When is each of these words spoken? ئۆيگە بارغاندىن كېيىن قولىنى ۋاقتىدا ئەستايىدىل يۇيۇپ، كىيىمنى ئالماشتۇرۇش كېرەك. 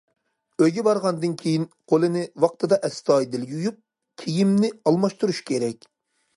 ئۆيگە 0.63 0.83
بارغاندىن 0.87 1.35
كېيىن 1.41 1.67
قولىنى 1.93 2.23
ۋاقتىدا 2.45 2.81
ئەستايىدىل 2.89 3.47
يۇيۇپ، 3.53 3.79
كىيىمنى 4.25 4.75
ئالماشتۇرۇش 4.81 5.47
كېرەك. 5.53 5.91